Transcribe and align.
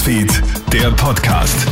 Newsfeed, 0.00 0.42
der 0.72 0.90
Podcast. 0.92 1.66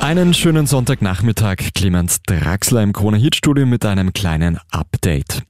Einen 0.00 0.34
schönen 0.34 0.66
Sonntagnachmittag, 0.66 1.56
Clemens 1.74 2.20
Draxler 2.26 2.82
im 2.82 2.92
Krone 2.92 3.16
Hit 3.16 3.36
Studio 3.36 3.64
mit 3.64 3.86
einem 3.86 4.12
kleinen 4.12 4.58
Update. 4.70 5.42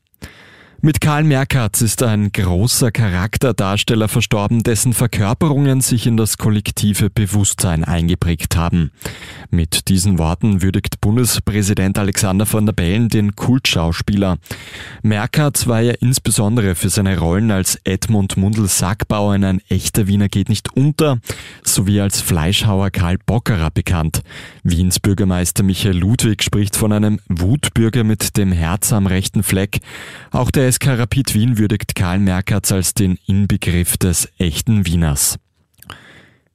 Mit 0.85 1.01
Karl 1.01 1.23
Merkatz 1.23 1.81
ist 1.81 2.03
ein 2.03 2.33
großer 2.33 2.91
Charakterdarsteller 2.91 4.09
verstorben, 4.09 4.65
dessen 4.65 4.95
Verkörperungen 4.95 5.81
sich 5.81 6.09
in 6.09 6.17
das 6.17 6.39
kollektive 6.39 7.09
Bewusstsein 7.09 7.85
eingeprägt 7.85 8.57
haben. 8.57 8.91
Mit 9.53 9.89
diesen 9.89 10.19
Worten 10.19 10.61
würdigt 10.61 11.01
Bundespräsident 11.01 11.99
Alexander 11.99 12.47
von 12.47 12.67
der 12.67 12.73
Bellen 12.73 13.09
den 13.09 13.37
Kultschauspieler. 13.37 14.39
Merkatz 15.03 15.69
war 15.69 15.83
ja 15.83 15.93
insbesondere 16.01 16.75
für 16.75 16.89
seine 16.89 17.17
Rollen 17.17 17.53
als 17.53 17.79
Edmund 17.85 18.37
Mundel 18.37 18.67
Sackbauer 18.67 19.37
in 19.37 19.45
Ein 19.45 19.63
echter 19.69 20.09
Wiener 20.09 20.29
geht 20.29 20.49
nicht 20.49 20.75
unter 20.75 21.21
sowie 21.63 22.01
als 22.01 22.21
Fleischhauer 22.21 22.91
Karl 22.91 23.19
Bockerer 23.25 23.71
bekannt. 23.71 24.23
Wiens 24.65 24.99
Bürgermeister 24.99 25.63
Michael 25.63 25.97
Ludwig 25.97 26.43
spricht 26.43 26.77
von 26.77 26.93
einem 26.93 27.21
Wutbürger 27.29 28.03
mit 28.03 28.37
dem 28.37 28.51
Herz 28.51 28.93
am 28.93 29.07
rechten 29.07 29.45
Fleck. 29.45 29.81
Auch 30.33 30.51
der 30.51 30.72
SK 30.73 30.87
Rapid 30.87 31.35
Wien 31.35 31.59
würdigt 31.59 31.95
Karl 31.95 32.19
Merkatz 32.19 32.73
als 32.73 32.95
den 32.95 33.19
Inbegriff 33.27 33.99
des 33.99 34.31
echten 34.39 34.87
Wieners. 34.87 35.37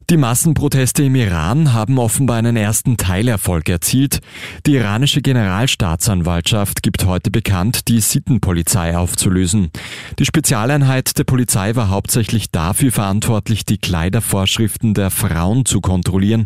Die 0.10 0.16
Massenproteste 0.16 1.04
im 1.04 1.16
Iran 1.16 1.74
haben 1.74 2.00
offenbar 2.00 2.38
einen 2.38 2.56
ersten 2.56 2.96
Teilerfolg 2.96 3.68
erzielt. 3.68 4.22
Die 4.66 4.76
iranische 4.76 5.22
Generalstaatsanwaltschaft 5.22 6.82
gibt 6.82 7.06
heute 7.06 7.30
bekannt, 7.30 7.90
die 7.90 8.00
Sittenpolizei 8.00 8.96
aufzulösen. 8.96 9.70
Die 10.18 10.24
Spezialeinheit 10.24 11.18
der 11.18 11.26
Polizei 11.26 11.76
war 11.76 11.90
hauptsächlich 11.90 12.52
dafür 12.52 12.94
verantwortlich, 12.94 13.66
die 13.66 13.80
Kleidervorschriften 13.80 14.94
der 14.94 15.10
Frauen 15.10 15.66
zu 15.66 15.82
kontrollieren. 15.82 16.46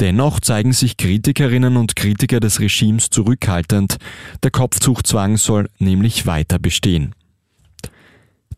Dennoch 0.00 0.38
zeigen 0.40 0.74
sich 0.74 0.98
Kritikerinnen 0.98 1.78
und 1.78 1.96
Kritiker 1.96 2.40
des 2.40 2.60
Regimes 2.60 3.08
zurückhaltend. 3.08 3.96
Der 4.42 4.50
Kopftuchzwang 4.50 5.38
soll 5.38 5.70
nämlich 5.78 6.26
weiter 6.26 6.58
bestehen. 6.58 7.14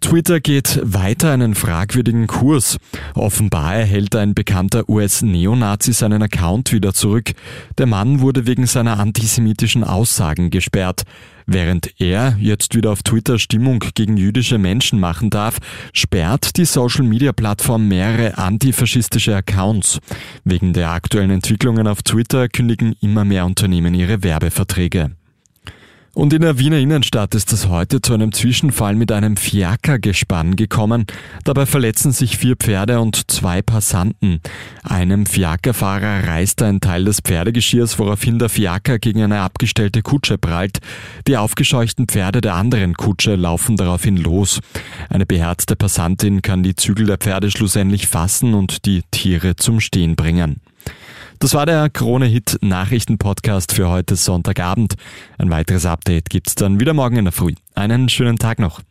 Twitter 0.01 0.41
geht 0.41 0.81
weiter 0.83 1.31
einen 1.31 1.55
fragwürdigen 1.55 2.27
Kurs. 2.27 2.79
Offenbar 3.15 3.77
erhält 3.77 4.17
ein 4.17 4.35
bekannter 4.35 4.89
US-Neonazi 4.89 5.93
seinen 5.93 6.23
Account 6.23 6.73
wieder 6.73 6.95
zurück. 6.95 7.33
Der 7.79 7.87
Mann 7.87 8.21
wurde 8.21 8.47
wegen 8.47 8.67
seiner 8.67 8.99
antisemitischen 8.99 9.85
Aussagen 9.85 10.51
gesperrt. 10.51 11.03
Während 11.47 12.01
er 12.01 12.37
jetzt 12.39 12.75
wieder 12.75 12.93
auf 12.93 13.03
Twitter 13.03 13.39
Stimmung 13.39 13.85
gegen 13.95 14.17
jüdische 14.17 14.59
Menschen 14.59 15.01
machen 15.01 15.31
darf, 15.31 15.59
sperrt 15.93 16.57
die 16.57 16.65
Social-Media-Plattform 16.65 17.87
mehrere 17.87 18.39
antifaschistische 18.39 19.37
Accounts. 19.37 19.99
Wegen 20.45 20.73
der 20.73 20.91
aktuellen 20.91 21.31
Entwicklungen 21.31 21.87
auf 21.87 22.03
Twitter 22.03 22.49
kündigen 22.49 22.95
immer 23.01 23.25
mehr 23.25 23.45
Unternehmen 23.45 23.95
ihre 23.95 24.23
Werbeverträge. 24.23 25.11
Und 26.13 26.33
in 26.33 26.43
der 26.43 26.59
Wiener 26.59 26.79
Innenstadt 26.79 27.37
ist 27.37 27.53
es 27.53 27.69
heute 27.69 28.03
zu 28.03 28.13
einem 28.15 28.33
Zwischenfall 28.33 28.97
mit 28.97 29.13
einem 29.13 29.37
Fiakergespann 29.37 30.57
gekommen. 30.57 31.07
Dabei 31.45 31.67
verletzen 31.67 32.11
sich 32.11 32.37
vier 32.37 32.57
Pferde 32.57 33.01
und 33.01 33.31
zwei 33.31 33.63
Passanten. 33.63 34.41
Einem 34.83 35.25
Fiakerfahrer 35.25 36.27
reißt 36.27 36.63
ein 36.63 36.81
Teil 36.81 37.05
des 37.05 37.21
Pferdegeschirrs, 37.21 37.99
woraufhin 38.01 38.41
der 38.41 38.49
Fiaker 38.49 38.99
gegen 38.99 39.23
eine 39.23 39.41
abgestellte 39.41 40.03
Kutsche 40.03 40.37
prallt. 40.37 40.79
Die 41.29 41.37
aufgescheuchten 41.37 42.07
Pferde 42.09 42.41
der 42.41 42.55
anderen 42.55 42.95
Kutsche 42.95 43.37
laufen 43.37 43.77
daraufhin 43.77 44.17
los. 44.17 44.59
Eine 45.09 45.27
beherzte 45.27 45.77
Passantin 45.77 46.43
kann 46.43 46.65
die 46.65 46.75
Zügel 46.75 47.07
der 47.07 47.19
Pferde 47.19 47.53
schlussendlich 47.53 48.09
fassen 48.09 48.55
und 48.55 48.85
die 48.85 49.03
Tiere 49.13 49.55
zum 49.55 49.79
Stehen 49.79 50.17
bringen. 50.17 50.61
Das 51.43 51.55
war 51.55 51.65
der 51.65 51.89
Krone-Hit 51.89 52.59
Nachrichten-Podcast 52.61 53.73
für 53.73 53.89
heute 53.89 54.15
Sonntagabend. 54.15 54.97
Ein 55.39 55.49
weiteres 55.49 55.87
Update 55.87 56.29
gibt's 56.29 56.55
dann 56.55 56.81
wieder 56.81 56.93
morgen 56.93 57.17
in 57.17 57.25
der 57.25 57.33
Früh. 57.33 57.55
Einen 57.75 58.11
schönen 58.11 58.39
Tag 58.39 58.59
noch. 58.59 58.83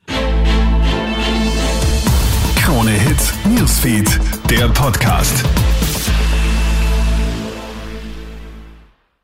Krone-Hit 2.55 3.33
Newsfeed, 3.55 4.19
der 4.49 4.67
Podcast. 4.69 5.45